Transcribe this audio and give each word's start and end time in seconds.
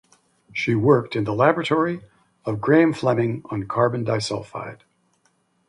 She 0.51 0.73
worked 0.73 1.15
in 1.15 1.25
the 1.25 1.33
laboratory 1.35 2.01
of 2.43 2.59
Graham 2.59 2.91
Fleming 2.91 3.43
on 3.51 3.67
carbon 3.67 4.03
disulfide. 4.03 4.79